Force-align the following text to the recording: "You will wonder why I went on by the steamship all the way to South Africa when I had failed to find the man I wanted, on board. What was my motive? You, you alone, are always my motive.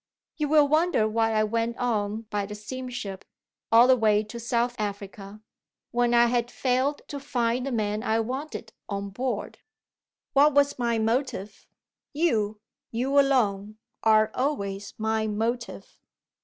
"You 0.37 0.47
will 0.49 0.67
wonder 0.67 1.07
why 1.07 1.31
I 1.33 1.43
went 1.43 1.77
on 1.77 2.21
by 2.31 2.47
the 2.47 2.55
steamship 2.55 3.23
all 3.71 3.85
the 3.85 3.95
way 3.95 4.23
to 4.23 4.39
South 4.39 4.75
Africa 4.79 5.43
when 5.91 6.15
I 6.15 6.25
had 6.25 6.49
failed 6.49 7.03
to 7.09 7.19
find 7.19 7.67
the 7.67 7.71
man 7.71 8.01
I 8.01 8.19
wanted, 8.19 8.73
on 8.89 9.11
board. 9.11 9.59
What 10.33 10.55
was 10.55 10.79
my 10.79 10.97
motive? 10.97 11.67
You, 12.13 12.59
you 12.89 13.19
alone, 13.19 13.77
are 14.01 14.31
always 14.33 14.95
my 14.97 15.27
motive. 15.27 15.99